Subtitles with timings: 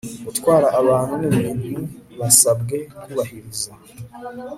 [0.25, 1.69] Gutwara Abantu n Ibintu
[2.19, 3.71] basabwe kubahiriza